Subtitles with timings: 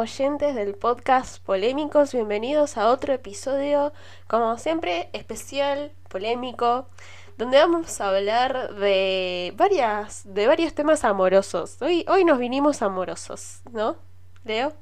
[0.00, 3.92] oyentes del podcast Polémicos, bienvenidos a otro episodio,
[4.28, 6.88] como siempre, especial, polémico,
[7.36, 11.76] donde vamos a hablar de varias, de varios temas amorosos.
[11.82, 13.96] Hoy, hoy nos vinimos amorosos, ¿no?
[14.42, 14.72] Leo.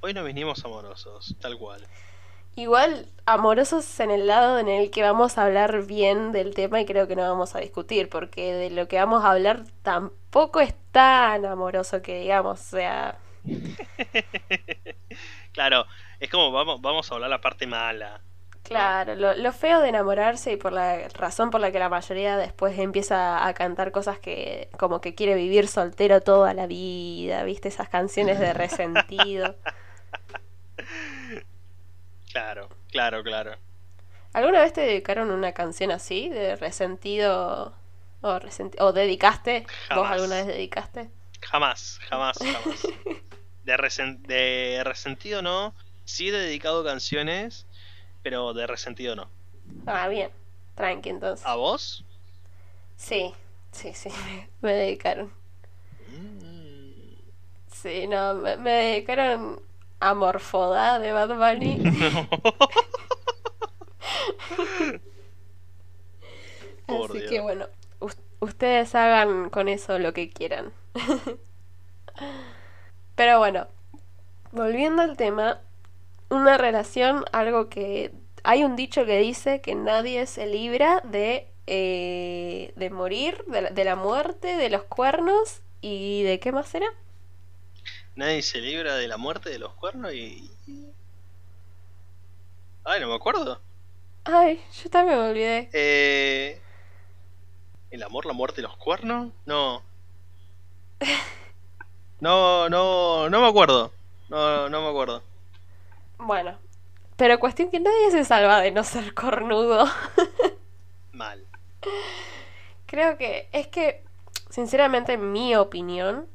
[0.00, 1.84] Hoy nos vinimos amorosos, tal cual.
[2.54, 6.86] Igual amorosos en el lado en el que vamos a hablar bien del tema y
[6.86, 10.76] creo que no vamos a discutir, porque de lo que vamos a hablar tampoco es
[10.92, 13.18] tan amoroso que digamos, o sea...
[15.52, 15.86] claro,
[16.18, 18.20] es como vamos, vamos a hablar la parte mala.
[18.62, 22.36] Claro, lo, lo, feo de enamorarse y por la razón por la que la mayoría
[22.36, 27.68] después empieza a cantar cosas que como que quiere vivir soltero toda la vida, viste
[27.68, 29.56] esas canciones de resentido.
[32.32, 33.56] Claro, claro, claro.
[34.32, 37.74] ¿Alguna vez te dedicaron una canción así, de resentido
[38.20, 38.38] o,
[38.78, 39.66] o dedicaste?
[39.94, 41.10] ¿Vos alguna vez dedicaste?
[41.40, 42.86] Jamás, jamás, jamás.
[43.64, 45.74] de, de resentido no.
[46.04, 47.66] Sí he dedicado canciones,
[48.22, 49.28] pero de resentido no.
[49.86, 50.30] Ah, bien.
[50.74, 51.46] Tranqui entonces.
[51.46, 52.04] ¿A vos?
[52.96, 53.32] Sí,
[53.72, 54.10] sí, sí.
[54.60, 55.32] Me dedicaron.
[56.08, 56.90] Mm.
[57.72, 59.62] Sí, no, me, me dedicaron
[60.00, 61.78] Amorfoda de Bad Bunny.
[66.86, 67.66] Así que bueno,
[68.40, 70.72] ustedes hagan con eso lo que quieran.
[73.20, 73.68] Pero bueno,
[74.50, 75.60] volviendo al tema,
[76.30, 82.72] una relación, algo que hay un dicho que dice que nadie se libra de, eh,
[82.76, 86.86] de morir, de la, de la muerte, de los cuernos y de qué más era
[88.16, 90.50] nadie se libra de la muerte de los cuernos y...
[92.84, 93.60] Ay, no me acuerdo.
[94.24, 95.68] Ay, yo también me olvidé.
[95.74, 96.58] Eh...
[97.90, 99.30] ¿El amor, la muerte y los cuernos?
[99.44, 99.82] No.
[102.20, 103.92] No, no, no me acuerdo.
[104.28, 105.22] No, no me acuerdo.
[106.18, 106.58] Bueno,
[107.16, 109.86] pero cuestión que nadie se salva de no ser cornudo.
[111.12, 111.44] Mal.
[112.86, 114.04] Creo que es que,
[114.50, 116.26] sinceramente, en mi opinión,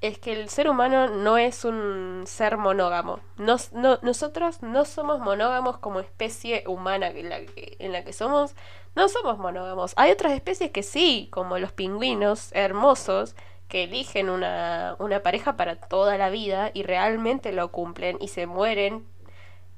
[0.00, 3.20] es que el ser humano no es un ser monógamo.
[3.36, 8.54] nosotros no somos monógamos como especie humana en la, que, en la que somos.
[8.94, 9.94] No somos monógamos.
[9.96, 13.36] Hay otras especies que sí, como los pingüinos hermosos,
[13.72, 18.44] que eligen una, una pareja para toda la vida y realmente lo cumplen y se
[18.44, 19.06] mueren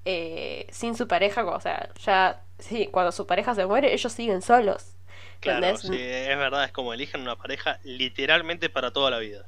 [0.04, 1.44] eh, sin su pareja.
[1.44, 4.96] O sea, ya, sí, cuando su pareja se muere, ellos siguen solos.
[5.38, 9.46] Claro, sí, es verdad, es como eligen una pareja literalmente para toda la vida.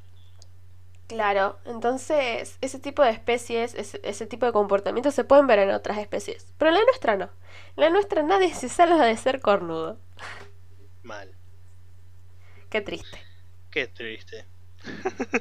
[1.09, 5.99] Claro, entonces ese tipo de especies, ese, tipo de comportamientos se pueden ver en otras
[5.99, 7.31] especies, pero en la nuestra no.
[7.77, 9.99] En la nuestra nadie se salva de ser cornudo.
[11.03, 11.33] Mal.
[12.71, 13.26] Qué triste.
[13.77, 14.47] Qué triste.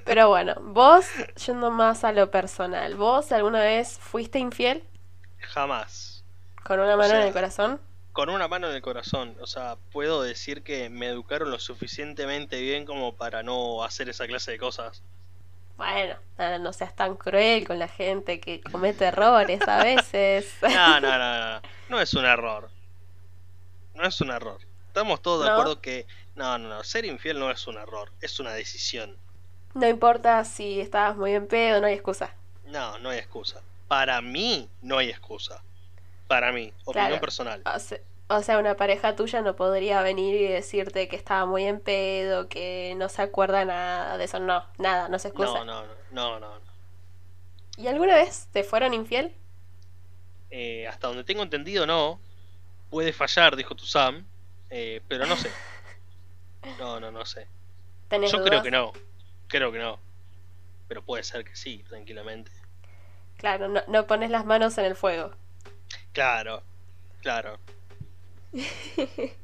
[0.03, 1.05] Pero bueno, vos,
[1.45, 4.83] yendo más a lo personal, ¿vos alguna vez fuiste infiel?
[5.39, 6.25] Jamás.
[6.61, 7.79] ¿Con una mano en el corazón?
[8.11, 9.37] Con una mano en el corazón.
[9.39, 14.27] O sea, puedo decir que me educaron lo suficientemente bien como para no hacer esa
[14.27, 15.01] clase de cosas.
[15.77, 16.15] Bueno,
[16.59, 20.53] no, seas tan cruel con la gente que comete errores a veces.
[20.61, 21.61] No, no, no, no.
[21.87, 22.69] No es un error.
[23.93, 24.59] No es un error.
[24.87, 26.05] Estamos todos de acuerdo que.
[26.35, 26.83] No, no, no.
[26.83, 28.11] Ser infiel no es un error.
[28.21, 29.17] Es una decisión.
[29.73, 32.33] No importa si estabas muy en pedo, no hay excusa.
[32.65, 33.61] No, no hay excusa.
[33.87, 35.61] Para mí, no hay excusa.
[36.27, 37.61] Para mí, opinión personal.
[38.27, 42.49] O sea, una pareja tuya no podría venir y decirte que estaba muy en pedo,
[42.49, 44.39] que no se acuerda nada de eso.
[44.39, 45.63] No, nada, no se excusa.
[45.63, 46.59] No, no, no, no.
[47.77, 49.35] ¿Y alguna vez te fueron infiel?
[50.49, 52.19] Eh, hasta donde tengo entendido, no.
[52.89, 54.25] Puede fallar, dijo tu Sam,
[54.69, 55.51] eh, pero no sé.
[56.79, 57.47] No, no, no sé.
[58.11, 58.93] Yo creo que no.
[59.47, 59.99] Creo que no.
[60.87, 62.51] Pero puede ser que sí, tranquilamente.
[63.37, 65.31] Claro, no, no pones las manos en el fuego.
[66.13, 66.63] Claro,
[67.21, 67.59] claro.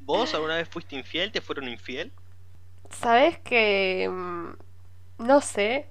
[0.00, 1.30] ¿Vos alguna vez fuiste infiel?
[1.30, 2.12] ¿Te fueron infiel?
[2.90, 4.08] Sabes que...
[4.10, 4.54] Mm,
[5.18, 5.86] no sé.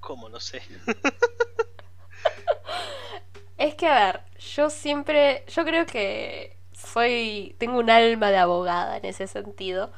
[0.00, 0.62] ¿Cómo no sé?
[3.58, 5.44] es que, a ver, yo siempre...
[5.48, 6.53] Yo creo que
[6.84, 7.56] soy...
[7.58, 9.90] Tengo un alma de abogada en ese sentido.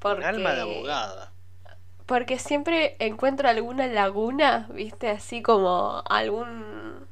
[0.00, 0.22] Porque...
[0.22, 1.32] Un alma de abogada.
[2.06, 7.06] Porque siempre encuentro alguna laguna, viste, así como algún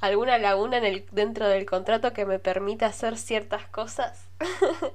[0.00, 4.28] alguna laguna en el, dentro del contrato que me permita hacer ciertas cosas.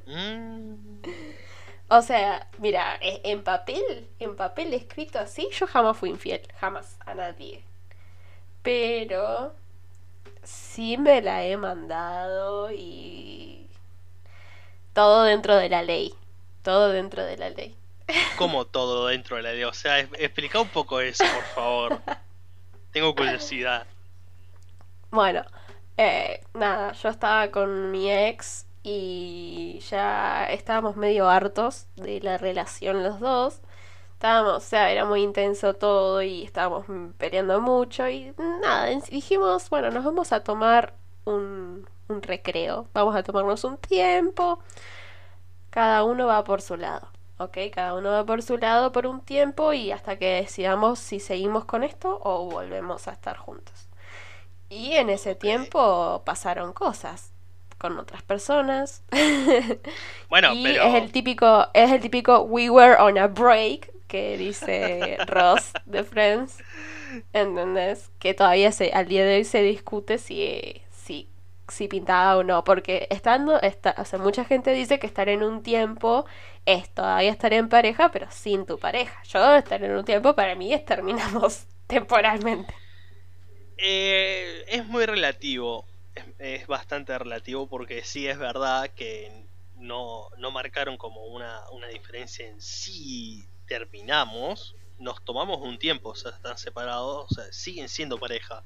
[0.06, 0.76] Mm.
[1.90, 6.98] O sea, mira, e, en papel, en papel escrito así, yo jamás fui infiel, jamás
[7.06, 7.64] a nadie.
[8.64, 9.54] Pero
[10.44, 13.70] sí me la he mandado y
[14.94, 16.14] todo dentro de la ley,
[16.62, 17.76] todo dentro de la ley.
[18.38, 19.68] como todo dentro de la idea.
[19.68, 22.02] O sea, explica un poco eso, por favor.
[22.92, 23.86] Tengo curiosidad.
[25.10, 25.44] Bueno,
[25.98, 33.04] eh, nada, yo estaba con mi ex y ya estábamos medio hartos de la relación
[33.04, 33.62] los dos.
[34.24, 36.86] Estábamos, o sea, era muy intenso todo y estábamos
[37.18, 40.94] peleando mucho y nada, dijimos, bueno, nos vamos a tomar
[41.26, 44.60] un, un recreo, vamos a tomarnos un tiempo,
[45.70, 47.10] cada uno va por su lado.
[47.38, 47.58] ¿ok?
[47.74, 51.66] Cada uno va por su lado por un tiempo y hasta que decidamos si seguimos
[51.66, 53.90] con esto o volvemos a estar juntos.
[54.70, 57.34] Y en ese tiempo pasaron cosas
[57.78, 59.04] con otras personas.
[60.30, 65.18] Bueno, y es el típico es el típico we were on a break que dice
[65.26, 66.60] Ross de Friends.
[67.34, 68.12] ¿Entendés?
[68.20, 71.28] Que todavía se, al día de hoy se discute si, si,
[71.68, 72.64] si pintaba o no.
[72.64, 76.28] Porque estando, está, o sea, mucha gente dice que estar en un tiempo
[76.68, 79.20] es todavía estar en pareja, pero sin tu pareja.
[79.24, 82.72] Yo estar en un tiempo para mí es terminamos temporalmente.
[83.78, 85.86] Eh, es muy relativo,
[86.38, 89.32] es, bastante relativo porque sí es verdad que
[89.78, 96.16] no, no marcaron como una, una diferencia en sí terminamos, nos tomamos un tiempo, o
[96.16, 98.64] sea, están separados, o sea, siguen siendo pareja.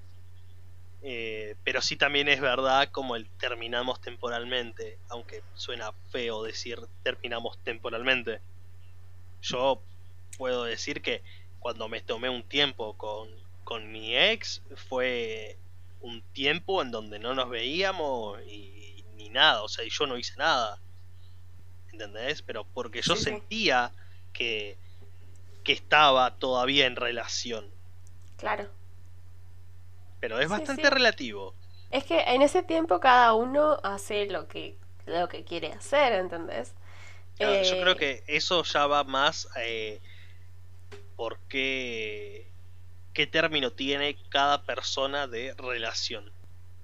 [1.01, 7.57] Eh, pero sí también es verdad como el terminamos temporalmente, aunque suena feo decir terminamos
[7.63, 8.41] temporalmente.
[9.41, 9.81] Yo
[10.37, 11.23] puedo decir que
[11.59, 13.29] cuando me tomé un tiempo con,
[13.63, 15.57] con mi ex fue
[16.01, 20.17] un tiempo en donde no nos veíamos y, ni nada, o sea, y yo no
[20.17, 20.81] hice nada.
[21.93, 22.41] ¿Entendés?
[22.41, 23.93] Pero porque yo sentía
[24.33, 24.77] que,
[25.67, 27.69] que estaba todavía en relación.
[28.37, 28.69] Claro.
[30.21, 31.53] Pero es bastante relativo.
[31.91, 36.73] Es que en ese tiempo cada uno hace lo que, lo que quiere hacer, ¿entendés?
[37.37, 39.99] Yo creo eh, que eso ya va más eh,
[41.17, 42.49] por qué,
[43.11, 46.31] qué término tiene cada persona de relación.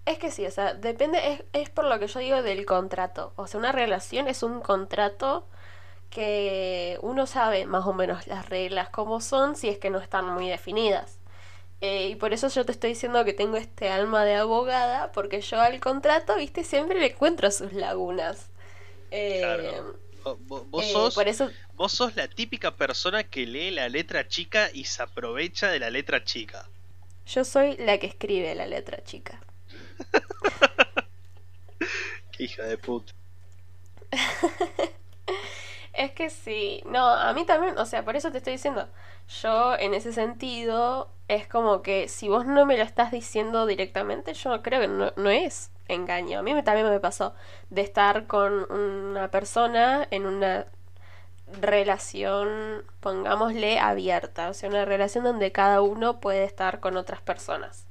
[0.05, 3.31] Es que sí, o sea, depende, es, es por lo que yo digo del contrato.
[3.37, 5.47] O sea, una relación es un contrato
[6.13, 10.27] que uno sabe más o menos las reglas como son si es que no están
[10.27, 11.17] muy definidas.
[11.81, 15.41] Eh, y por eso yo te estoy diciendo que tengo este alma de abogada, porque
[15.41, 18.49] yo al contrato, viste, siempre le encuentro sus lagunas.
[19.11, 19.97] Eh, claro.
[20.47, 21.51] Vos, eh, sos, eso...
[21.73, 25.89] vos sos la típica persona que lee la letra chica y se aprovecha de la
[25.89, 26.69] letra chica.
[27.25, 29.41] Yo soy la que escribe la letra chica.
[32.31, 33.13] Qué hija de puta.
[35.93, 38.87] es que sí, no, a mí también, o sea, por eso te estoy diciendo,
[39.41, 44.33] yo en ese sentido es como que si vos no me lo estás diciendo directamente,
[44.33, 46.39] yo creo que no, es engaño.
[46.39, 47.33] A mí también me pasó
[47.69, 50.67] de estar con una persona en una
[51.61, 57.85] relación, pongámosle, abierta, o sea, una relación donde cada uno puede estar con otras personas.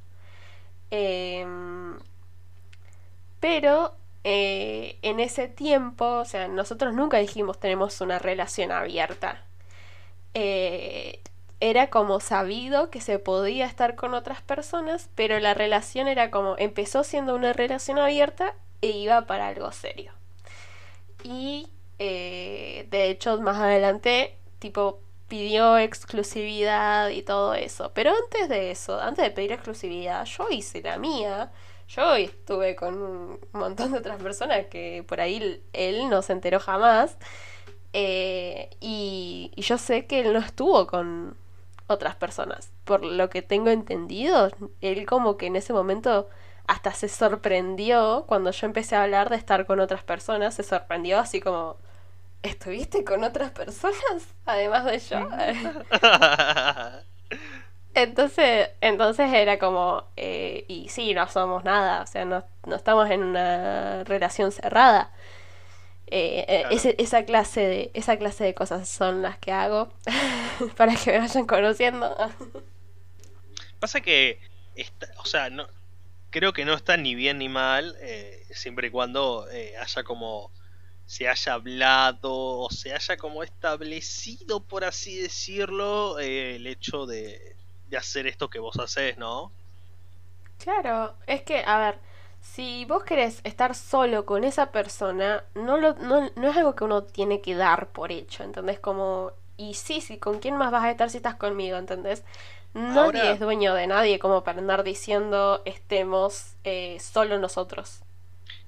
[0.90, 1.98] Em,
[3.40, 9.42] pero eh, en ese tiempo, o sea, nosotros nunca dijimos tenemos una relación abierta.
[10.34, 11.20] Eh,
[11.60, 16.56] era como sabido que se podía estar con otras personas, pero la relación era como,
[16.58, 20.12] empezó siendo una relación abierta e iba para algo serio.
[21.22, 27.92] Y eh, de hecho más adelante, tipo, pidió exclusividad y todo eso.
[27.94, 31.50] Pero antes de eso, antes de pedir exclusividad, yo hice la mía.
[31.94, 36.60] Yo estuve con un montón de otras personas que por ahí él no se enteró
[36.60, 37.16] jamás.
[37.92, 41.36] Eh, y, y, yo sé que él no estuvo con,
[41.92, 42.72] otras personas.
[42.84, 46.28] Por lo que tengo entendido, él como que en ese momento
[46.66, 51.18] hasta se sorprendió cuando yo empecé a hablar de estar con otras personas, se sorprendió
[51.18, 51.76] así como,
[52.42, 54.26] ¿estuviste con otras personas?
[54.46, 55.28] Además de yo.
[57.94, 63.10] entonces, entonces era como, eh, y sí, no somos nada, o sea, no, no estamos
[63.10, 65.12] en una relación cerrada.
[66.14, 69.90] Eh, eh, esa, clase de, esa clase de cosas son las que hago
[70.76, 72.14] para que me vayan conociendo.
[73.80, 74.38] Pasa que,
[75.16, 75.66] o sea, no,
[76.28, 79.46] creo que no está ni bien ni mal, eh, siempre y cuando
[79.80, 80.50] haya como
[81.06, 87.56] se haya hablado o se haya como establecido, por así decirlo, el hecho de,
[87.92, 89.52] de hacer esto que vos haces, ¿no?
[90.58, 91.98] Claro, es que, a ver,
[92.40, 96.84] si vos querés estar solo con esa persona, no, lo, no, no es algo que
[96.84, 98.80] uno tiene que dar por hecho, ¿entendés?
[98.80, 102.24] Como, y sí, sí, ¿con quién más vas a estar si estás conmigo, ¿entendés?
[102.72, 108.00] Nadie es dueño de nadie como para andar diciendo estemos eh, solo nosotros.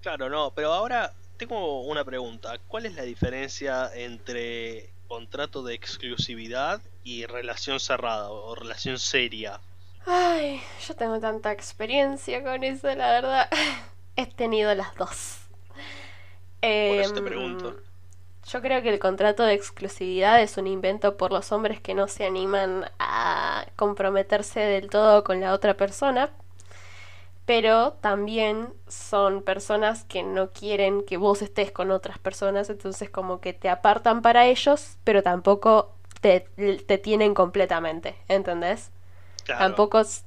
[0.03, 2.59] Claro, no, pero ahora tengo una pregunta.
[2.69, 9.61] ¿Cuál es la diferencia entre contrato de exclusividad y relación cerrada o relación seria.
[10.07, 13.49] Ay, yo tengo tanta experiencia con eso, la verdad.
[14.17, 15.39] He tenido las dos.
[16.61, 17.77] Por eso te em, pregunto.
[18.47, 22.09] Yo creo que el contrato de exclusividad es un invento por los hombres que no
[22.09, 26.31] se animan a comprometerse del todo con la otra persona,
[27.47, 33.41] pero también son personas que no quieren que vos estés con otras personas, entonces como
[33.41, 35.95] que te apartan para ellos, pero tampoco
[36.25, 36.41] te,
[36.87, 38.91] te tienen completamente, ¿entendés?
[39.47, 40.25] Tampoco es...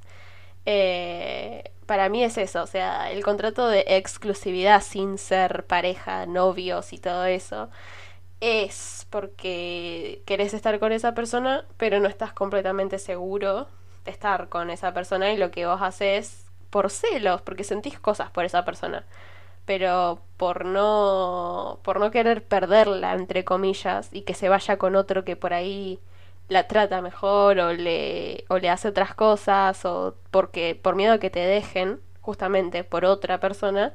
[0.68, 6.94] Eh, para mí es eso, o sea, el contrato de exclusividad sin ser pareja, novios
[6.94, 7.70] y todo eso,
[8.42, 13.68] es porque querés estar con esa persona, pero no estás completamente seguro
[14.06, 18.30] de estar con esa persona y lo que vos haces por celos, porque sentís cosas
[18.30, 19.04] por esa persona,
[19.68, 25.26] pero por no por no querer perderla entre comillas y que se vaya con otro
[25.26, 26.00] que por ahí
[26.50, 31.20] la trata mejor o le o le hace otras cosas o porque por miedo a
[31.20, 33.94] que te dejen justamente por otra persona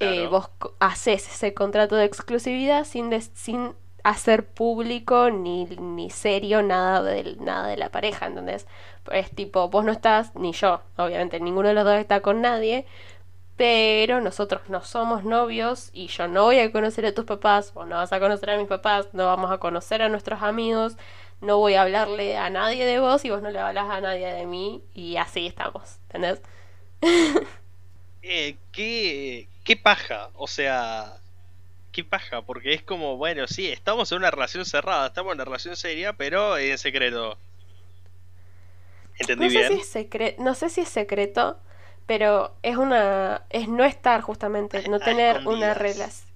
[0.00, 0.50] eh, vos
[0.80, 3.74] haces ese contrato de exclusividad sin sin
[4.04, 8.66] hacer público ni, ni serio nada de, nada de la pareja, ¿entendés?
[9.12, 12.86] Es tipo, vos no estás, ni yo, obviamente, ninguno de los dos está con nadie,
[13.58, 17.88] pero nosotros no somos novios y yo no voy a conocer a tus papás, vos
[17.88, 20.96] no vas a conocer a mis papás, no vamos a conocer a nuestros amigos,
[21.40, 24.32] no voy a hablarle a nadie de vos y vos no le hablas a nadie
[24.32, 26.40] de mí y así estamos, ¿entendés?
[28.22, 31.18] eh, ¿qué, qué paja, o sea,
[31.90, 35.46] qué paja, porque es como, bueno, sí, estamos en una relación cerrada, estamos en una
[35.46, 37.36] relación seria, pero en secreto.
[39.18, 39.80] ¿Entendí no bien?
[39.84, 41.58] Sé si es no sé si es secreto,
[42.08, 43.42] pero es una.
[43.50, 46.26] es no estar justamente, no tener una relación.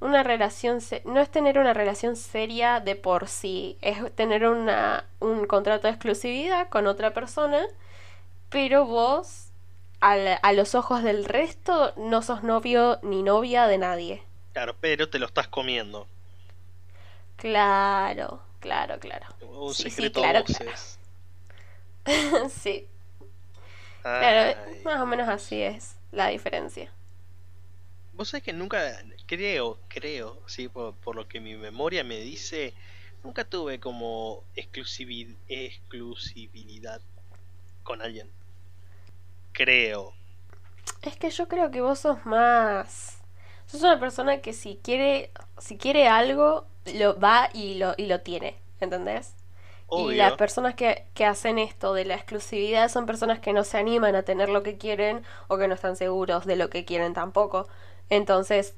[0.00, 5.46] Una relación, no es tener una relación seria de por sí, es tener una, un
[5.46, 7.66] contrato de exclusividad con otra persona,
[8.48, 9.48] pero vos,
[10.00, 14.22] a los ojos del resto, no sos novio ni novia de nadie.
[14.52, 16.06] Claro, pero te lo estás comiendo.
[17.36, 19.26] Claro, claro, claro.
[19.40, 20.44] Un secreto claro,
[22.50, 22.86] sí.
[24.02, 26.92] Claro, más o menos así es la diferencia.
[28.14, 28.80] Vos sabés que nunca,
[29.26, 32.74] creo, creo, sí, por, por lo que mi memoria me dice,
[33.22, 37.00] nunca tuve como exclusividad
[37.84, 38.28] con alguien.
[39.52, 40.14] Creo.
[41.02, 43.18] Es que yo creo que vos sos más
[43.66, 48.22] sos una persona que si quiere, si quiere algo, lo va y lo, y lo
[48.22, 49.34] tiene, ¿entendés?
[49.94, 53.78] Y las personas que, que hacen esto de la exclusividad son personas que no se
[53.78, 57.14] animan a tener lo que quieren o que no están seguros de lo que quieren
[57.14, 57.68] tampoco.
[58.10, 58.76] Entonces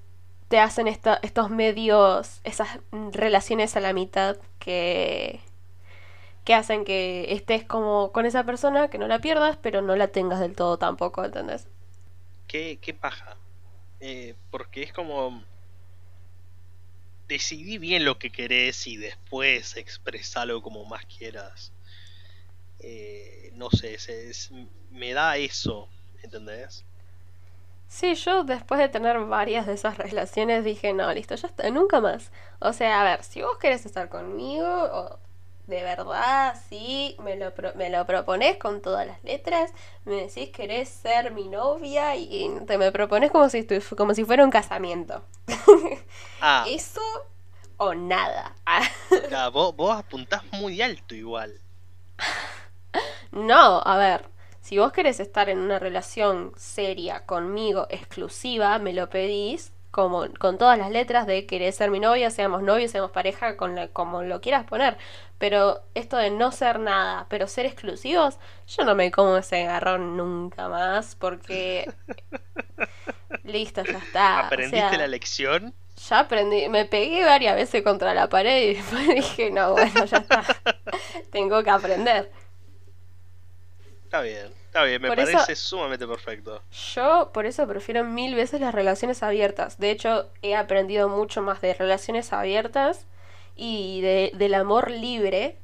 [0.49, 2.81] te hacen estos medios, esas
[3.13, 5.41] relaciones a la mitad que,
[6.45, 10.09] que hacen que estés como con esa persona, que no la pierdas, pero no la
[10.09, 11.69] tengas del todo tampoco, ¿entendés?
[12.47, 13.39] ¿Qué, qué paja?
[14.01, 15.45] Eh, porque es como
[17.31, 21.73] decidí bien lo que querés y después expresalo como más quieras.
[22.81, 23.97] Eh, no sé,
[24.91, 25.89] me da eso,
[26.23, 26.85] ¿entendés?
[27.87, 32.01] Sí, yo después de tener varias de esas relaciones dije, no, listo, ya está, nunca
[32.01, 32.33] más.
[32.59, 35.19] O sea, a ver, si vos querés estar conmigo, o
[35.71, 39.71] de verdad, sí, me lo, me lo propones con todas las letras,
[40.05, 43.65] me decís querés ser mi novia y te me propones como si,
[43.97, 45.25] como si fuera un casamiento.
[46.43, 46.65] Ah.
[46.67, 47.03] Eso
[47.77, 48.57] o nada.
[49.53, 51.61] vos, vos apuntás muy alto igual.
[53.31, 54.25] No, a ver,
[54.63, 60.59] si vos querés estar en una relación seria conmigo, exclusiva, me lo pedís como con
[60.59, 64.41] todas las letras de querer ser mi novia, seamos novios, seamos pareja, con como lo
[64.41, 64.97] quieras poner.
[65.39, 70.17] Pero esto de no ser nada, pero ser exclusivos, yo no me como ese garrón
[70.17, 71.91] nunca más porque
[73.45, 74.47] listo, ya está.
[74.47, 75.75] ¿Aprendiste la lección?
[76.09, 80.19] Ya aprendí, me pegué varias veces contra la pared y después dije, no, bueno, ya
[80.19, 80.45] está.
[81.31, 82.31] Tengo que aprender.
[84.05, 84.60] Está bien.
[84.71, 86.63] Está bien, me parece sumamente perfecto.
[86.95, 89.81] Yo por eso prefiero mil veces las relaciones abiertas.
[89.81, 93.05] De hecho, he aprendido mucho más de relaciones abiertas
[93.57, 95.59] y de, del amor libre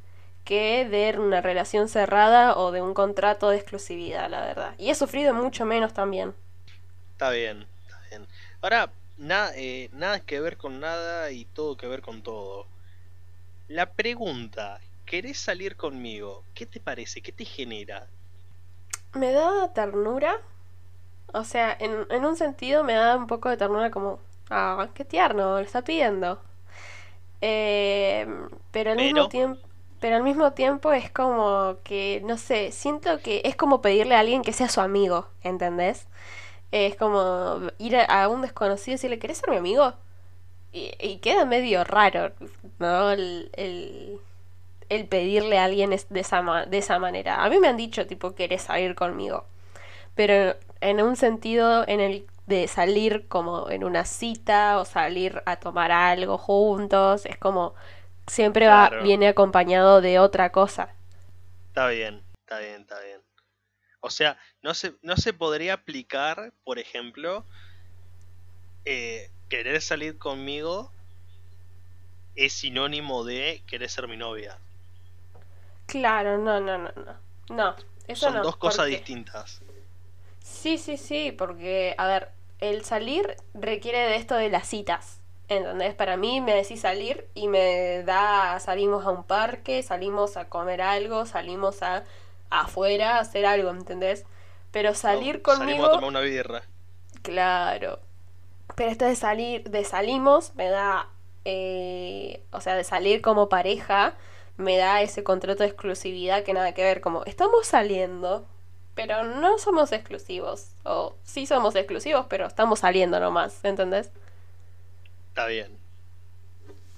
[0.44, 4.74] que de una relación cerrada o de un contrato de exclusividad, la verdad.
[4.76, 6.34] Y he sufrido mucho menos también.
[7.12, 8.26] Está bien, está bien.
[8.60, 12.66] Ahora, nada, eh, nada que ver con nada y todo que ver con todo.
[13.68, 16.42] La pregunta, ¿querés salir conmigo?
[16.54, 17.20] ¿Qué te parece?
[17.20, 18.08] ¿Qué te genera?
[19.16, 20.40] Me da ternura.
[21.32, 24.20] O sea, en, en un sentido me da un poco de ternura como,
[24.50, 26.40] ah, qué tierno, le está pidiendo.
[27.40, 28.26] Eh,
[28.70, 29.66] pero al mismo tiempo
[30.00, 34.20] pero al mismo tiempo es como que, no sé, siento que es como pedirle a
[34.20, 36.06] alguien que sea su amigo, ¿entendés?
[36.72, 39.94] Es como ir a, un desconocido y decirle, ¿querés ser mi amigo?
[40.72, 42.32] Y, queda medio raro,
[42.78, 43.10] ¿no?
[43.10, 44.20] El, el,
[44.88, 47.42] pedirle a alguien de esa, de esa manera.
[47.44, 49.46] A mí me han dicho, tipo, ¿querés salir conmigo?
[50.14, 55.56] Pero en un sentido en el de salir como en una cita o salir a
[55.56, 57.74] tomar algo juntos, es como
[58.26, 60.94] siempre va, viene acompañado de otra cosa.
[61.68, 63.20] Está bien, está bien, está bien.
[64.00, 67.44] O sea, no se, no se podría aplicar, por ejemplo,
[68.84, 70.92] eh, querer salir conmigo
[72.36, 74.58] es sinónimo de querer ser mi novia.
[75.86, 77.26] Claro, no, no, no, no.
[77.48, 77.76] No,
[78.08, 79.62] eso Son dos cosas distintas.
[80.42, 85.20] Sí, sí, sí, porque, a ver, el salir requiere de esto de las citas.
[85.48, 85.94] ¿Entendés?
[85.94, 90.82] Para mí me decís salir y me da, salimos a un parque, salimos a comer
[90.82, 92.04] algo, salimos a
[92.50, 94.24] afuera a hacer algo, ¿entendés?
[94.72, 95.66] Pero salir conmigo...
[95.66, 96.62] Salimos a tomar una birra.
[97.22, 98.00] Claro.
[98.74, 101.08] Pero esto de salir, de salimos, me da,
[101.44, 104.14] eh, o sea, de salir como pareja,
[104.56, 108.46] me da ese contrato de exclusividad que nada que ver, como estamos saliendo,
[108.94, 110.70] pero no somos exclusivos.
[110.84, 114.10] O sí somos exclusivos, pero estamos saliendo nomás, ¿entendés?
[115.28, 115.76] Está bien.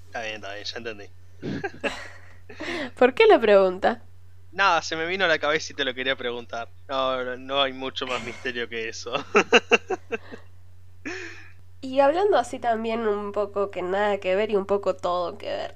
[0.05, 1.05] Está bien, está bien, ya entendí.
[2.97, 4.01] ¿Por qué la pregunta?
[4.51, 6.69] Nada, se me vino a la cabeza y te lo quería preguntar.
[6.87, 9.13] No, no hay mucho más misterio que eso.
[11.81, 15.47] y hablando así también un poco que nada que ver y un poco todo que
[15.47, 15.75] ver.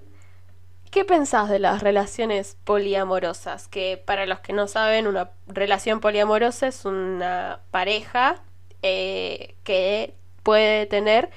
[0.93, 3.67] ¿Qué pensás de las relaciones poliamorosas?
[3.67, 8.43] Que para los que no saben, una relación poliamorosa es una pareja
[8.84, 11.32] eh, que puede tener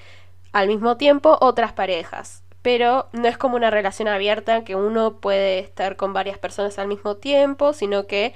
[0.53, 2.43] al mismo tiempo otras parejas.
[2.61, 6.89] Pero no es como una relación abierta que uno puede estar con varias personas al
[6.89, 8.35] mismo tiempo, sino que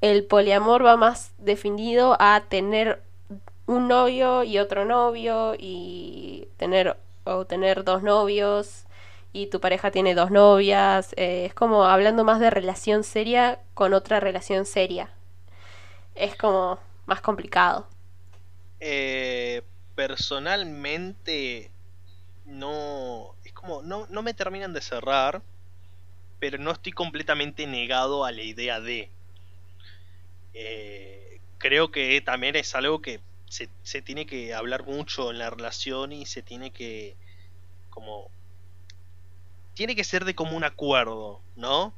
[0.00, 3.02] el poliamor va más definido a tener
[3.66, 8.85] un novio y otro novio y tener o tener dos novios
[9.36, 11.12] y tu pareja tiene dos novias.
[11.16, 15.10] Eh, es como hablando más de relación seria con otra relación seria.
[16.14, 17.86] Es como más complicado.
[18.80, 19.62] Eh,
[19.94, 21.70] personalmente
[22.46, 25.42] no es como no, no me terminan de cerrar
[26.38, 29.10] pero no estoy completamente negado a la idea de
[30.54, 35.50] eh, creo que también es algo que se, se, tiene que hablar mucho en la
[35.50, 37.16] relación y se tiene que
[37.90, 38.30] como
[39.76, 41.94] tiene que ser de como un acuerdo no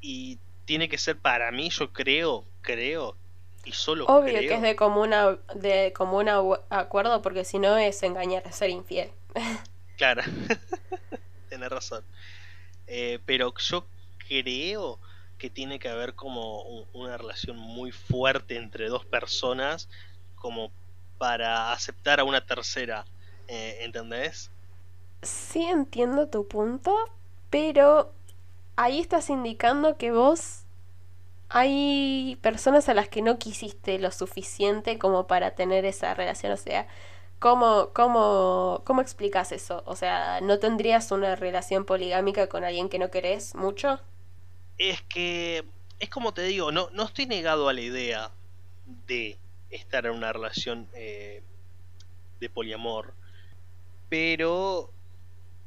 [0.00, 3.16] y tiene que ser para mí yo creo creo
[3.64, 5.10] y solo Obvio que es de común,
[5.54, 6.28] de común
[6.70, 9.10] acuerdo porque si no es engañar, es ser infiel.
[9.98, 10.22] Claro,
[11.48, 12.02] tienes razón.
[12.88, 13.86] Eh, pero yo
[14.26, 14.98] creo
[15.38, 16.62] que tiene que haber como
[16.92, 19.88] una relación muy fuerte entre dos personas
[20.34, 20.72] como
[21.18, 23.04] para aceptar a una tercera,
[23.46, 24.50] eh, ¿entendés?
[25.22, 26.94] Sí entiendo tu punto,
[27.50, 28.12] pero
[28.76, 30.64] ahí estás indicando que vos
[31.54, 36.52] hay personas a las que no quisiste lo suficiente como para tener esa relación.
[36.52, 36.88] O sea,
[37.38, 39.82] ¿cómo, cómo, cómo explicas eso?
[39.84, 44.00] O sea, ¿no tendrías una relación poligámica con alguien que no querés mucho?
[44.78, 45.64] Es que,
[46.00, 48.30] es como te digo, no, no estoy negado a la idea
[49.06, 49.36] de
[49.68, 51.42] estar en una relación eh,
[52.40, 53.12] de poliamor,
[54.08, 54.90] pero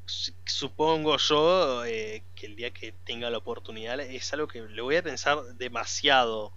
[0.05, 4.97] supongo yo eh, que el día que tenga la oportunidad es algo que le voy
[4.97, 6.51] a pensar demasiado.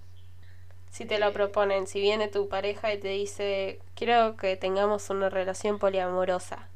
[0.90, 5.10] Si te lo eh, proponen, si viene tu pareja y te dice, quiero que tengamos
[5.10, 6.68] una relación poliamorosa.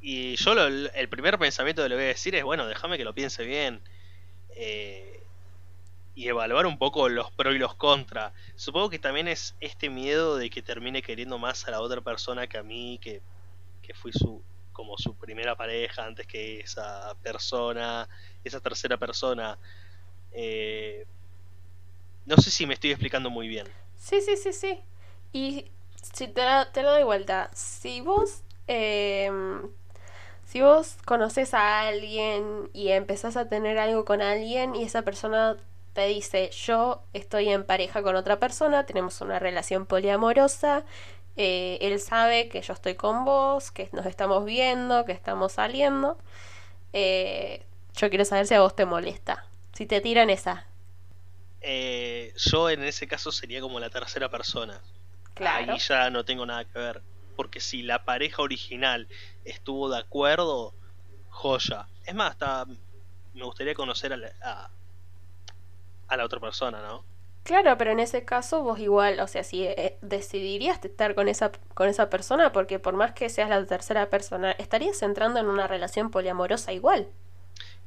[0.00, 3.14] Y yo el primer pensamiento que le voy a decir es, bueno, déjame que lo
[3.14, 3.80] piense bien.
[4.56, 5.20] Eh,
[6.14, 8.32] y evaluar un poco los pros y los contras.
[8.54, 12.46] Supongo que también es este miedo de que termine queriendo más a la otra persona
[12.46, 13.22] que a mí, que,
[13.82, 18.08] que fui su, como su primera pareja antes que esa persona,
[18.44, 19.58] esa tercera persona.
[20.32, 21.06] Eh,
[22.26, 23.66] no sé si me estoy explicando muy bien.
[23.96, 24.80] Sí, sí, sí, sí.
[25.32, 25.70] Y
[26.02, 26.42] si te,
[26.82, 29.62] lo doy vuelta, si vos, em,
[30.44, 35.56] si vos conoces a alguien y empezás a tener algo con alguien y esa persona
[35.92, 40.84] te dice, yo estoy en pareja con otra persona, tenemos una relación poliamorosa
[41.36, 46.18] eh, él sabe que yo estoy con vos, que nos estamos viendo, que estamos saliendo.
[46.92, 47.64] Eh,
[47.94, 49.46] yo quiero saber si a vos te molesta.
[49.72, 50.66] Si te tiran esa.
[51.60, 54.80] Eh, yo en ese caso sería como la tercera persona.
[55.36, 57.02] Ahí ya no tengo nada que ver.
[57.36, 59.08] Porque si la pareja original
[59.44, 60.74] estuvo de acuerdo,
[61.30, 61.88] joya.
[62.04, 62.66] Es más, hasta
[63.32, 64.70] me gustaría conocer a la,
[66.08, 67.11] a la otra persona, ¿no?
[67.44, 71.50] Claro, pero en ese caso vos igual, o sea, si eh, decidirías estar con esa,
[71.74, 75.66] con esa persona, porque por más que seas la tercera persona, estarías entrando en una
[75.66, 77.08] relación poliamorosa igual.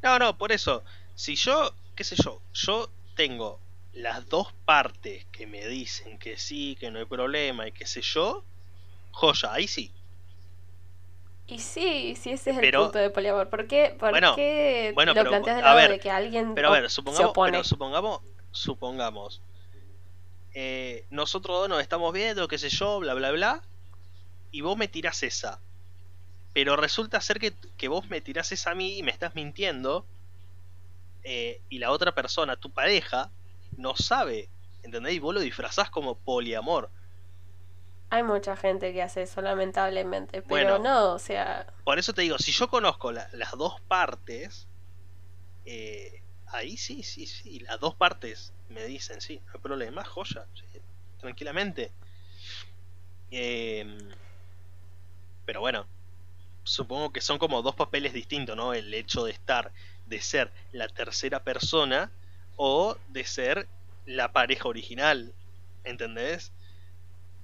[0.01, 0.83] No, no, por eso,
[1.15, 3.59] si yo, qué sé yo, yo tengo
[3.93, 8.01] las dos partes que me dicen que sí, que no hay problema y qué sé
[8.01, 8.43] yo,
[9.11, 9.91] joya, ahí sí.
[11.47, 13.49] Y sí, sí, ese es el punto de poliamor.
[13.49, 17.33] ¿Por qué, por qué lo planteas de lado de que alguien pero a ver, supongamos,
[17.35, 18.21] Pero supongamos,
[18.55, 19.41] supongamos,
[20.53, 23.61] eh, nosotros dos nos estamos viendo, qué sé yo, bla, bla, bla,
[24.51, 25.59] y vos me tirás esa.
[26.53, 30.05] Pero resulta ser que, que vos me tirás esa a mí y me estás mintiendo,
[31.23, 33.31] eh, y la otra persona, tu pareja,
[33.77, 34.49] no sabe,
[34.83, 35.15] ¿entendés?
[35.15, 36.89] Y vos lo disfrazás como poliamor.
[38.11, 41.73] Hay mucha gente que hace eso, lamentablemente, pero no, o sea...
[41.83, 44.67] Por eso te digo, si yo conozco las dos partes,
[45.65, 50.45] eh, ahí sí, sí, sí, las dos partes me dicen, sí, no hay problema, joya,
[51.19, 51.91] tranquilamente.
[53.31, 53.97] Em,
[55.45, 55.85] pero bueno,
[56.63, 58.73] supongo que son como dos papeles distintos, ¿no?
[58.73, 59.71] El hecho de estar,
[60.05, 62.11] de ser la tercera persona
[62.57, 63.67] o de ser
[64.05, 65.33] la pareja original,
[65.83, 66.51] ¿entendés?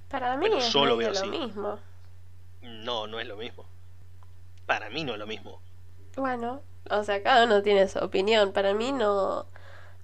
[0.10, 1.80] Para mí es lo mismo.
[2.62, 3.66] No, no es lo mismo.
[4.66, 5.62] Para mí no es lo mismo.
[6.16, 8.54] Bueno, o sea, cada uno tiene su opinión.
[8.54, 9.46] Para mí no.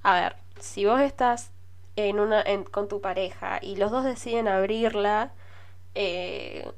[0.04, 1.52] A ver, si vos estás
[1.96, 5.34] en una con tu pareja y los dos deciden abrirla,
[5.96, 6.72] eh,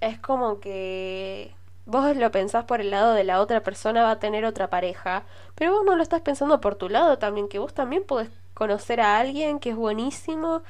[0.00, 1.54] es como que
[1.86, 5.24] vos lo pensás por el lado de la otra persona va a tener otra pareja,
[5.54, 9.00] pero vos no lo estás pensando por tu lado también, que vos también podés conocer
[9.00, 10.62] a alguien que es buenísimo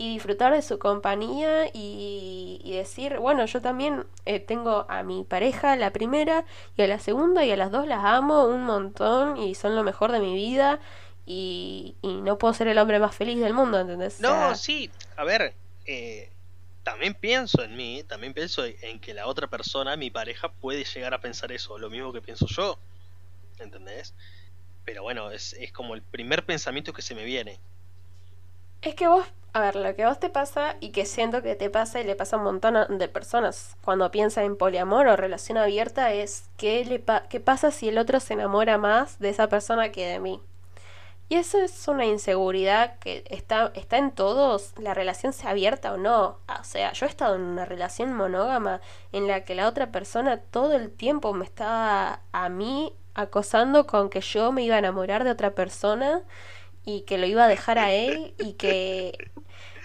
[0.00, 5.76] y disfrutar de su compañía y, decir, bueno, yo también eh, tengo a mi pareja,
[5.76, 9.54] la primera y a la segunda y a las dos las amo un montón y
[9.54, 10.80] son lo mejor de mi vida
[11.26, 14.20] y, no puedo ser el hombre más feliz del mundo, ¿entendés?
[14.20, 15.52] No, sí, a ver,
[15.84, 16.30] eh,
[16.82, 21.12] también pienso en mí, también pienso en que la otra persona, mi pareja, puede llegar
[21.12, 22.78] a pensar eso, lo mismo que pienso yo,
[23.58, 24.14] ¿entendés?
[24.86, 27.60] Pero bueno, es, es como el primer pensamiento que se me viene.
[28.80, 31.56] Es que vos a ver, lo que a vos te pasa y que siento que
[31.56, 35.16] te pasa y le pasa a un montón de personas cuando piensan en poliamor o
[35.16, 39.48] relación abierta es ¿qué, le qué pasa si el otro se enamora más de esa
[39.48, 40.40] persona que de mí.
[41.28, 45.96] Y eso es una inseguridad que está, está en todos, la relación sea abierta o
[45.96, 46.38] no.
[46.48, 48.80] O sea, yo he estado en una relación monógama
[49.12, 54.10] en la que la otra persona todo el tiempo me estaba a mí acosando con
[54.10, 56.22] que yo me iba a enamorar de otra persona
[56.84, 59.30] y que lo iba a dejar a él y que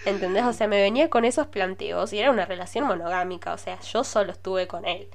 [0.06, 0.44] ¿Entendés?
[0.44, 4.04] O sea, me venía con esos planteos y era una relación monogámica, o sea, yo
[4.04, 5.10] solo estuve con él.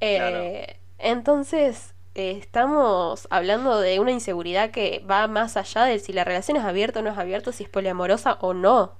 [0.00, 6.24] Eh, entonces, eh, estamos hablando de una inseguridad que va más allá de si la
[6.24, 8.96] relación es abierta o no es abierta, si es poliamorosa o no.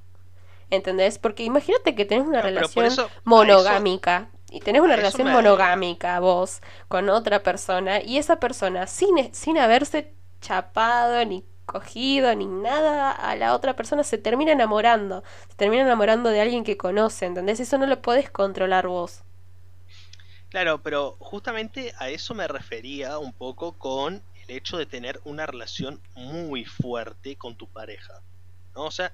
[0.70, 1.18] ¿Entendés?
[1.18, 2.90] Porque imagínate que tenés una relación
[3.24, 4.30] monogámica.
[4.50, 10.14] Y tenés una relación monogámica vos con otra persona y esa persona sin, sin haberse
[10.40, 15.24] chapado ni cogido ni nada a la otra persona, se termina enamorando.
[15.48, 17.60] Se termina enamorando de alguien que conoce, ¿entendés?
[17.60, 19.22] Eso no lo podés controlar vos.
[20.50, 25.46] Claro, pero justamente a eso me refería un poco con el hecho de tener una
[25.46, 28.20] relación muy fuerte con tu pareja.
[28.74, 28.84] ¿no?
[28.84, 29.12] O sea,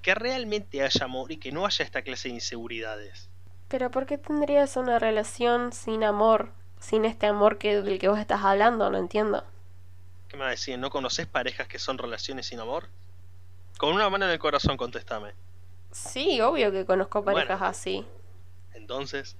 [0.00, 3.28] que realmente haya amor y que no haya esta clase de inseguridades.
[3.68, 6.52] Pero ¿por qué tendrías una relación sin amor?
[6.80, 9.44] Sin este amor que, del que vos estás hablando, no entiendo.
[10.28, 10.78] ¿Qué me va a decir?
[10.78, 12.88] ¿No conoces parejas que son relaciones sin amor?
[13.78, 15.32] Con una mano en el corazón, contéstame.
[15.90, 18.06] Sí, obvio que conozco parejas así.
[18.74, 19.36] Entonces.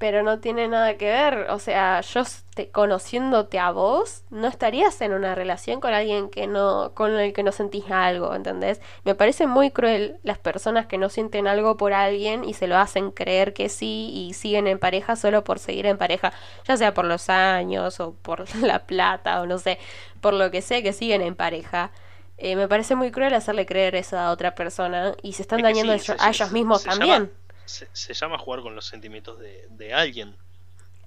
[0.00, 1.50] Pero no tiene nada que ver.
[1.50, 2.22] O sea, yo
[2.54, 7.34] te, conociéndote a vos, no estarías en una relación con alguien que no, con el
[7.34, 8.80] que no sentís algo, ¿entendés?
[9.04, 12.78] Me parece muy cruel las personas que no sienten algo por alguien y se lo
[12.78, 16.32] hacen creer que sí y siguen en pareja solo por seguir en pareja,
[16.66, 19.78] ya sea por los años o por la plata o no sé,
[20.22, 21.90] por lo que sea que siguen en pareja.
[22.38, 25.92] Eh, me parece muy cruel hacerle creer eso a otra persona y se están dañando
[25.92, 27.30] a ellos mismos también
[27.70, 30.34] se, llama jugar con los sentimientos de, alguien.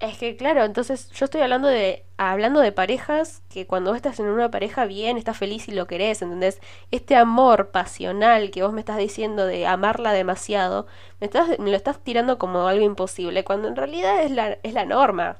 [0.00, 4.26] Es que claro, entonces yo estoy hablando de hablando de parejas que cuando estás en
[4.26, 6.60] una pareja bien, estás feliz y lo querés, ¿entendés?
[6.90, 10.86] Este amor pasional que vos me estás diciendo de amarla demasiado,
[11.20, 14.74] me estás me lo estás tirando como algo imposible, cuando en realidad es la es
[14.74, 15.38] la norma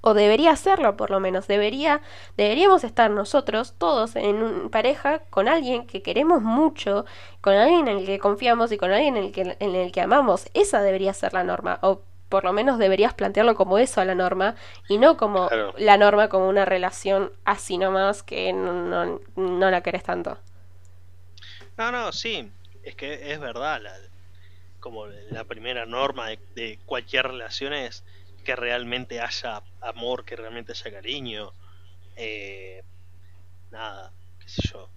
[0.00, 2.00] o debería hacerlo por lo menos, debería,
[2.36, 7.04] deberíamos estar nosotros todos en pareja con alguien que queremos mucho,
[7.40, 10.00] con alguien en el que confiamos y con alguien en el que, en el que
[10.00, 10.48] amamos.
[10.54, 11.78] Esa debería ser la norma.
[11.82, 14.54] O por lo menos deberías plantearlo como eso a la norma
[14.88, 20.02] y no como la norma como una relación así nomás que no, no, la querés
[20.02, 20.38] tanto.
[21.76, 22.50] No, no, sí,
[22.82, 23.80] es que es verdad,
[24.80, 28.04] como la primera norma de, cualquier relación es
[28.48, 31.52] que realmente haya amor, que realmente haya cariño.
[32.16, 32.82] Eh,
[33.70, 34.88] nada, qué sé yo.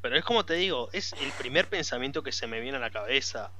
[0.00, 2.88] Pero es como te digo, es el primer pensamiento que se me viene a la
[2.88, 3.50] cabeza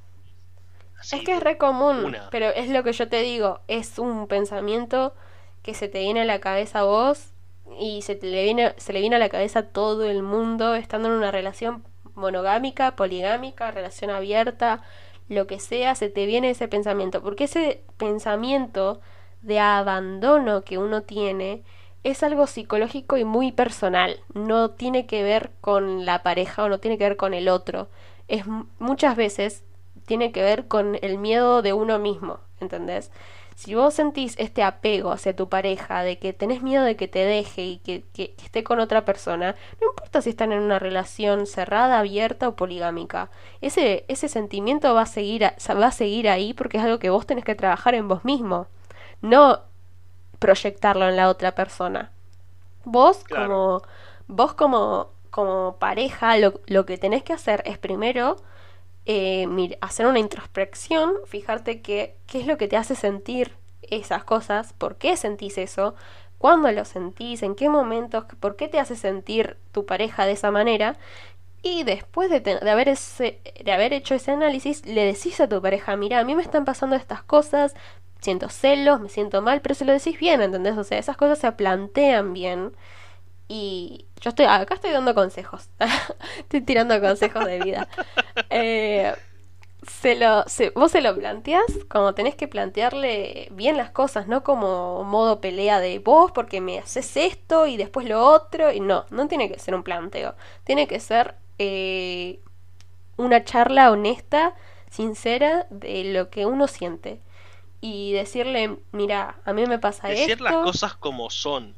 [1.12, 5.14] es que es re común, pero es lo que yo te digo, es un pensamiento
[5.62, 7.34] que se te viene a la cabeza a vos
[7.78, 10.74] y se, te le, viene, se le viene a la cabeza a todo el mundo
[10.74, 14.82] estando en una relación monogámica, poligámica, relación abierta,
[15.28, 19.02] lo que sea, se te viene ese pensamiento, porque ese pensamiento
[19.44, 21.62] de abandono que uno tiene
[22.02, 26.78] es algo psicológico y muy personal, no tiene que ver con la pareja o no
[26.78, 27.88] tiene que ver con el otro.
[28.28, 28.44] Es
[28.78, 29.64] muchas veces
[30.06, 33.10] tiene que ver con el miedo de uno mismo, ¿entendés?
[33.54, 37.20] Si vos sentís este apego hacia tu pareja, de que tenés miedo de que te
[37.20, 38.04] deje y que,
[38.42, 43.30] esté con otra persona, no importa si están en una relación cerrada, abierta o poligámica.
[43.60, 47.26] Ese, ese sentimiento va a, seguir va a seguir ahí porque es algo que vos
[47.26, 48.66] tenés que trabajar en vos mismo,
[49.24, 49.60] no
[50.38, 52.10] proyectarlo en la otra persona.
[52.84, 53.82] Vos como
[54.26, 58.36] vos como, como pareja lo, lo que tenés que hacer es primero
[59.06, 59.46] eh,
[59.80, 65.16] hacer una introspección, fijarte qué es lo que te hace sentir esas cosas, por qué
[65.16, 65.94] sentís eso,
[66.38, 70.50] cuándo lo sentís, en qué momentos, por qué te hace sentir tu pareja de esa
[70.50, 70.96] manera.
[71.62, 75.62] Y después de, de, haber ese, de haber hecho ese análisis, le decís a tu
[75.62, 77.74] pareja, mira, a mí me están pasando estas cosas,
[78.24, 80.76] siento celos, me siento mal, pero se lo decís bien, ¿entendés?
[80.78, 82.72] O sea, esas cosas se plantean bien.
[83.48, 85.70] Y yo estoy, acá estoy dando consejos.
[86.38, 87.88] estoy tirando consejos de vida.
[88.50, 89.14] Eh,
[89.88, 95.04] se lo, vos se lo planteás como tenés que plantearle bien las cosas, no como
[95.04, 98.72] modo pelea de vos porque me haces esto y después lo otro.
[98.72, 100.34] Y no, no tiene que ser un planteo.
[100.64, 102.40] Tiene que ser eh,
[103.16, 104.54] una charla honesta,
[104.90, 107.20] sincera de lo que uno siente.
[107.84, 110.20] Y decirle, mira, a mí me pasa esto.
[110.20, 111.74] Decir las cosas como son.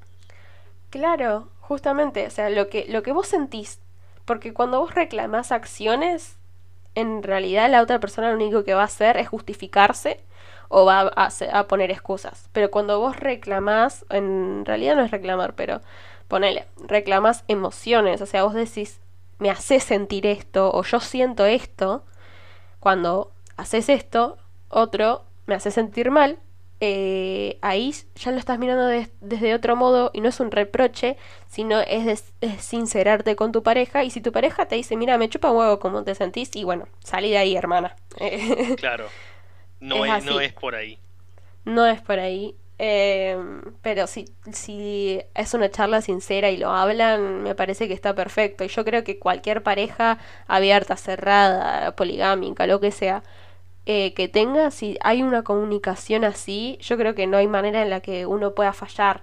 [0.90, 3.80] Claro, Justamente, o sea, lo que, lo que vos sentís.
[4.24, 6.38] Porque cuando vos reclamás acciones,
[6.94, 10.20] en realidad la otra persona lo único que va a hacer es justificarse
[10.68, 12.48] o va a, a poner excusas.
[12.52, 15.80] Pero cuando vos reclamás, en realidad no es reclamar, pero
[16.28, 19.00] ponele, reclamás emociones, o sea, vos decís,
[19.38, 22.04] me haces sentir esto o yo siento esto,
[22.78, 24.38] cuando haces esto,
[24.68, 26.38] otro me hace sentir mal,
[26.80, 31.16] eh, ahí ya lo estás mirando desde otro modo y no es un reproche,
[31.48, 35.50] sino es, sincerarte con tu pareja y si tu pareja te dice, mira, me chupa
[35.50, 37.96] huevo como te sentís y bueno, salí de ahí, hermana.
[38.76, 39.06] claro,
[39.80, 40.98] no es, no es por ahí.
[41.64, 42.54] No es por ahí.
[42.78, 48.14] Em, pero si, si es una charla sincera y lo hablan, me parece que está
[48.14, 48.64] perfecto.
[48.64, 53.22] Y yo creo que cualquier pareja abierta, cerrada, poligámica, lo que sea,
[53.88, 57.90] eh, que tenga, si hay una comunicación así, yo creo que no hay manera en
[57.90, 59.22] la que uno pueda fallar.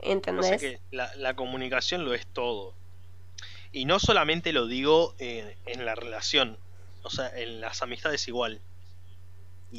[0.00, 0.60] ¿Entendés?
[0.60, 2.74] que la, comunicación lo es todo.
[3.70, 6.56] Y no solamente lo digo en, la relación,
[7.02, 8.60] o sea, en las amistades igual.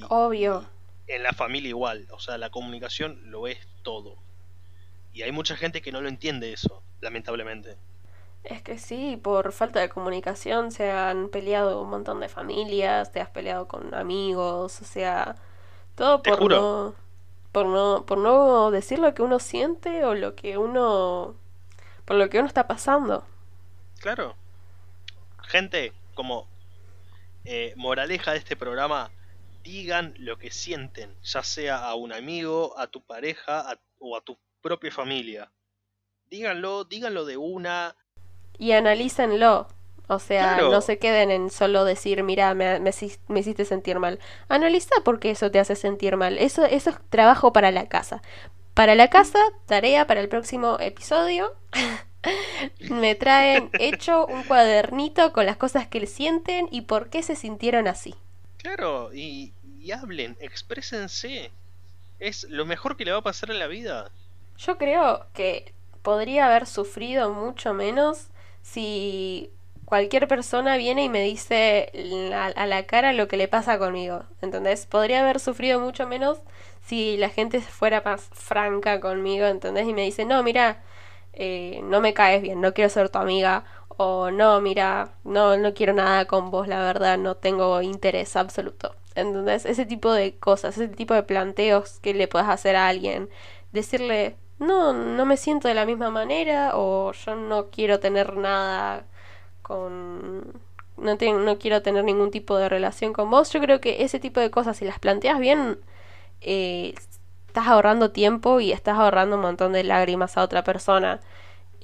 [0.09, 0.69] Obvio.
[1.07, 4.15] en la familia igual, o sea, la comunicación lo es todo.
[5.11, 7.77] Y hay mucha gente que no lo entiende eso, lamentablemente.
[8.43, 13.21] Es que sí, por falta de comunicación se han peleado un montón de familias, te
[13.21, 15.35] has peleado con amigos, o sea,
[15.95, 16.95] todo por no
[17.53, 21.35] por no por no decir lo que uno siente o lo que uno
[22.05, 23.25] por lo que uno está pasando.
[23.99, 24.35] Claro.
[25.43, 26.47] Gente, como
[27.45, 29.11] eh, moraleja de este programa,
[29.63, 34.37] digan lo que sienten, ya sea a un amigo, a tu pareja o a tu
[34.61, 35.51] propia familia.
[36.29, 37.95] Díganlo, díganlo de una,
[38.57, 39.67] y analícenlo.
[40.07, 44.19] O sea, no se queden en solo decir, mira, me, me, hiciste sentir mal.
[44.49, 46.37] Analiza por qué eso te hace sentir mal.
[46.37, 48.21] Eso, eso es trabajo para la casa.
[48.73, 51.53] Para la casa, tarea para el próximo episodio.
[52.89, 57.35] me traen hecho un cuadernito con las cosas que le sienten y por qué se
[57.35, 58.13] sintieron así.
[58.57, 61.51] Claro, y, y hablen, exprésense.
[62.19, 64.11] Es lo mejor que le va a pasar en la vida.
[64.57, 68.27] Yo creo que podría haber sufrido mucho menos
[68.63, 69.51] si
[69.85, 71.91] cualquier persona viene y me dice
[72.33, 74.87] a, la cara lo que le pasa conmigo, ¿entendés?
[74.87, 76.39] Podría haber sufrido mucho menos
[76.83, 79.87] si la gente fuera más franca conmigo, ¿entendés?
[79.87, 80.81] Y me dice, no, mira,
[81.33, 83.65] eh, no me caes bien, no quiero ser tu amiga,
[83.97, 88.95] o no, mira, no, no quiero nada con vos, la verdad, no tengo interés absoluto.
[89.15, 89.65] ¿Entendés?
[89.65, 93.29] Ese tipo de cosas, ese tipo de planteos que le puedes hacer a alguien.
[93.73, 99.05] Decirle, no, no me siento de la misma manera o yo no quiero tener nada
[99.61, 100.61] con...
[100.95, 103.51] No, no quiero tener ningún tipo de relación con vos.
[103.51, 105.79] Yo creo que ese tipo de cosas, si las planteas bien,
[106.39, 106.93] eh,
[107.47, 111.19] estás ahorrando tiempo y estás ahorrando un montón de lágrimas a otra persona.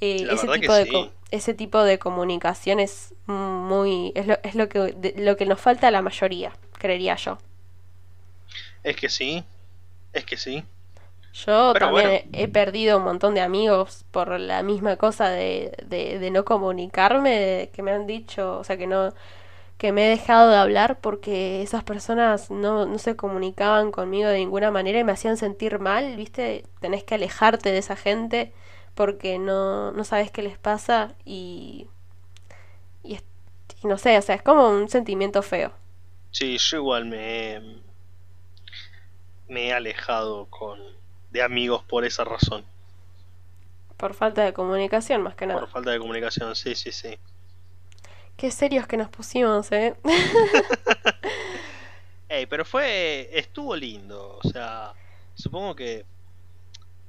[0.02, 5.13] Eh, ese, tipo de ese tipo de comunicación es muy es lo, es lo que
[5.17, 7.38] lo que nos falta a la mayoría creería yo
[8.84, 9.43] es que sí
[10.13, 10.63] es que sí
[11.34, 16.44] yo también he perdido un montón de amigos por la misma cosa de, de, no
[16.46, 19.13] comunicarme, que me han dicho, o sea, que no
[19.78, 24.39] que me he dejado de hablar porque esas personas no, no se comunicaban conmigo de
[24.39, 26.65] ninguna manera y me hacían sentir mal, ¿viste?
[26.82, 28.54] Tenés que alejarte de esa gente
[28.96, 31.88] porque no, no sabes qué les pasa y,
[33.04, 33.20] y,
[33.84, 35.72] y no sé, o sea, es como un sentimiento feo.
[36.32, 37.82] Sí, yo igual me,
[39.50, 40.80] me he alejado con
[41.32, 42.63] de amigos por esa razón.
[43.98, 45.60] Por falta de comunicación, más que nada.
[45.60, 47.20] Por falta de comunicación, sí, sí, sí.
[48.38, 49.96] Qué serios que nos pusimos, ¿eh?
[52.30, 53.30] Ey, pero fue.
[53.34, 54.39] Estuvo lindo.
[54.42, 54.94] O sea,
[55.36, 56.06] supongo que.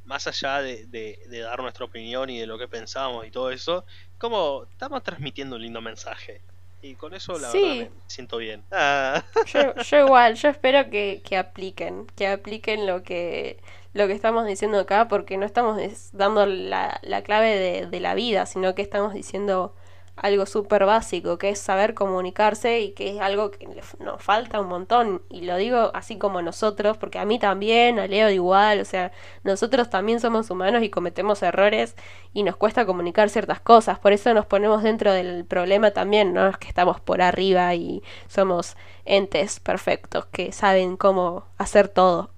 [0.05, 3.85] Más allá de, de, dar nuestra opinión y de lo que pensamos y todo eso,
[4.19, 6.41] como estamos transmitiendo un lindo mensaje.
[6.83, 8.65] Y con eso la verdad me siento bien.
[8.73, 9.23] Ah.
[9.47, 13.61] Yo, yo, igual, yo espero que, que apliquen, que apliquen lo que
[13.93, 15.79] lo que estamos diciendo acá porque no estamos
[16.13, 19.75] dando la, la clave de, de, la vida, sino que estamos diciendo
[20.17, 23.67] algo súper básico, que es saber comunicarse y que es algo que
[23.99, 25.23] nos falta un montón.
[25.31, 29.13] Y lo digo así como nosotros, porque a mí también, a Leo igual, o sea,
[29.45, 31.97] nosotros también somos humanos y cometemos errores
[32.35, 33.99] y nos cuesta comunicar ciertas cosas.
[33.99, 38.03] Por eso nos ponemos dentro del problema también, no es que estamos por arriba y
[38.29, 42.31] somos entes perfectos que saben cómo hacer todo.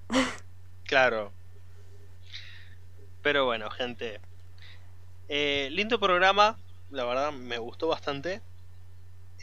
[0.84, 1.32] Claro,
[3.22, 4.20] pero bueno, gente.
[5.28, 6.58] Eh, lindo programa,
[6.90, 8.42] la verdad me gustó bastante.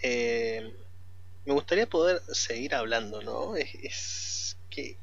[0.04, 0.74] Eh,
[1.46, 3.56] me gustaría poder seguir hablando, ¿no?
[3.56, 4.98] Es, que...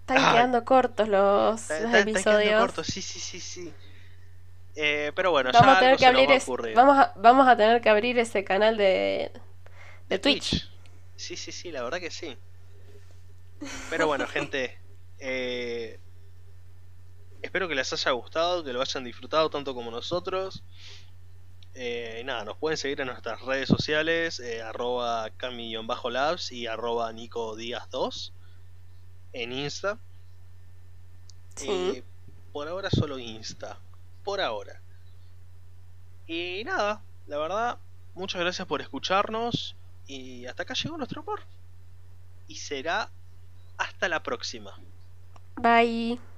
[0.00, 2.16] Están quedando cortos los, episodios.
[2.16, 3.72] Están quedando cortos, sí, sí, sí, sí.
[4.76, 6.28] Eh, pero bueno, vamos ya a tener que abrir
[6.74, 9.30] vamos, a, vamos a tener que abrir ese canal de,
[10.08, 10.50] de, Twitch.
[10.50, 10.70] Twitch.
[11.16, 12.36] Sí, sí, sí, la verdad que sí.
[13.90, 14.78] Pero bueno, gente,
[15.18, 16.00] eh,
[17.42, 20.62] Espero que les haya gustado, que lo hayan disfrutado tanto como nosotros.
[21.74, 27.56] Eh, nada, nos pueden seguir en nuestras redes sociales, eh, arroba cami-labs y arroba nico
[27.56, 28.32] 2
[29.32, 29.98] en Insta.
[31.62, 32.02] Eh,
[32.52, 33.78] por ahora solo Insta,
[34.24, 34.80] por ahora.
[36.26, 37.78] Y nada, la verdad,
[38.14, 39.76] muchas gracias por escucharnos
[40.06, 41.40] y hasta acá llegó nuestro amor.
[42.48, 43.10] Y será
[43.78, 44.76] hasta la próxima.
[45.56, 46.29] Bye.